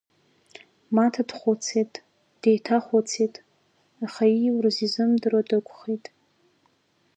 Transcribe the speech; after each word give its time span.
Маҭа 0.95 1.23
дхәыцит, 1.29 1.93
деиҭахәыцит, 2.41 3.33
аха 4.05 4.23
ииурыз 4.35 4.77
изымдыруа 4.85 5.41
дықәхеит. 5.49 6.05